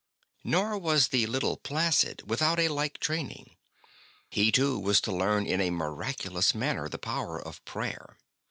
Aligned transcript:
Nor 0.43 0.79
was 0.79 1.09
the 1.09 1.27
little 1.27 1.57
Placid 1.57 2.27
without 2.27 2.57
a 2.57 2.69
like 2.69 2.97
training; 2.97 3.55
he, 4.31 4.51
too, 4.51 4.79
was 4.79 4.99
to 5.01 5.11
learn 5.15 5.45
in 5.45 5.61
a 5.61 5.69
miraculous 5.69 6.55
manner 6.55 6.89
the 6.89 6.97
power 6.97 7.39
of 7.39 7.63
prayer. 7.65 8.17